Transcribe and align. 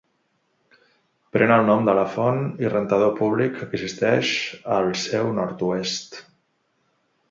Pren 1.35 1.53
el 1.57 1.65
nom 1.67 1.83
de 1.89 1.95
la 1.99 2.07
font 2.15 2.41
i 2.65 2.73
rentador 2.75 3.13
públic 3.23 3.55
que 3.61 3.69
existeix 3.79 4.35
al 4.81 4.93
seu 5.07 5.35
nord-oest. 5.41 6.23